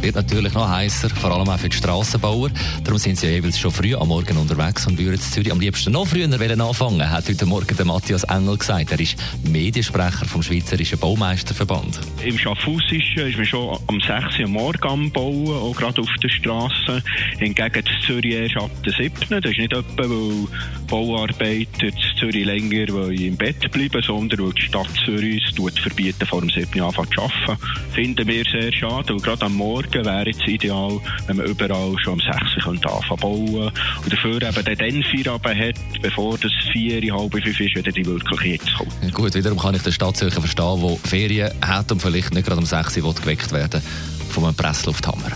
[0.00, 2.50] Wird natürlich noch heißer, vor allem auch für die Strassenbauer.
[2.84, 5.60] Darum sind sie ja jeweils schon früh am Morgen unterwegs und würden in Zürich am
[5.60, 8.92] liebsten noch früher anfangen, hat heute Morgen der Matthias Engel gesagt.
[8.92, 12.00] Er ist Mediensprecher vom Schweizerischen Baumeisterverband.
[12.24, 16.08] Im Schaffhausischen ist man schon am 6 Uhr am Morgen am Bauen, auch gerade auf
[16.22, 17.02] der Straße.
[17.38, 19.12] Hingegen in Zürich erst ab der 7.
[19.28, 20.46] Das ist nicht etwa, weil
[20.86, 26.40] Bauarbeiter in Zürich länger im Bett bleiben, sondern weil die Stadt Zürich es verbieten, vor
[26.40, 26.80] dem 7.
[26.80, 27.62] Uhr zu arbeiten.
[27.92, 31.96] Finden wir sehr schade, und gerade am Morgen Morgen wäre jetzt ideal, wenn man überall
[32.02, 33.72] schon um 6 Uhr anfangen bauen
[34.04, 38.04] und dafür eben den dann Feierabend hat, bevor das 4, halb 5 ist, wenn die
[38.04, 39.14] wirklich jetzt kommt.
[39.14, 42.66] Gut, wiederum kann ich den Stadtzürcher verstehen, der Ferien hat und vielleicht nicht gerade um
[42.66, 43.80] 6 Uhr geweckt werden
[44.28, 45.32] von einem Presslufthammer.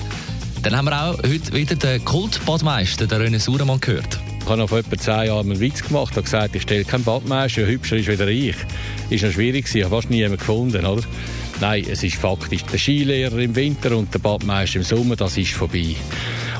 [0.63, 4.21] Dann haben wir auch heute wieder den Kultbadmeister, den René Sauermann, gehört.
[4.43, 7.67] Ich habe vor etwa zehn Jahren einen Witz gemacht und gesagt, ich stelle keinen Badmeister,
[7.67, 8.57] hübscher ist wieder ich.
[9.09, 11.03] Ist noch schwierig ich habe fast nie jemanden gefunden, oder?
[11.63, 15.53] Nein, es ist faktisch der Skilehrer im Winter und der Badmeister im Sommer, das ist
[15.53, 15.95] vorbei.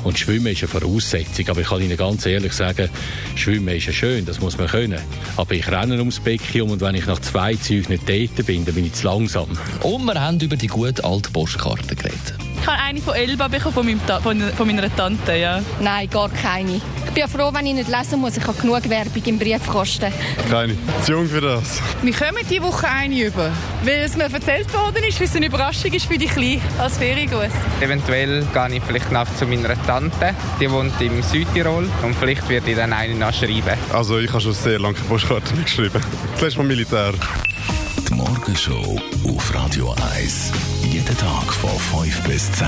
[0.05, 1.49] Und Schwimmen ist eine Voraussetzung.
[1.49, 2.89] Aber ich kann Ihnen ganz ehrlich sagen,
[3.35, 5.01] Schwimmen ist ja schön, das muss man können.
[5.35, 8.75] Aber ich renne ums Becken und wenn ich nach zwei Zügen nicht dort bin, dann
[8.75, 9.49] bin ich zu langsam.
[9.81, 12.35] Und wir haben über die gute alte Postkarte geredet.
[12.61, 15.61] Ich habe eine von Elba bekommen, von, meinem von, von meiner Tante, ja.
[15.81, 16.79] Nein, gar keine.
[17.13, 18.35] Ich bin ja froh, wenn ich nicht lesen muss.
[18.37, 20.11] Ich habe genug Werbung im Briefkasten.
[20.49, 20.75] Keine.
[21.03, 21.79] Zu jung für das.
[22.01, 23.51] Wir kommen diese Woche eine über,
[23.83, 26.97] weil es mir erzählt worden ist, weil es eine Überraschung ist für die Kleinen als
[26.97, 27.51] Feriengruß.
[27.81, 32.71] Eventuell gehe ich vielleicht noch zu meiner Tante, die wohnt im Südtirol und vielleicht werde
[32.71, 33.77] ich dann eine noch schreiben.
[33.93, 36.01] Also ich habe schon sehr lange Postkarte geschrieben.
[36.31, 37.13] Das letzte Mal Militär.
[38.09, 40.51] Die Morgenshow auf Radio 1.
[40.81, 42.67] Jeden Tag von 5 bis 10.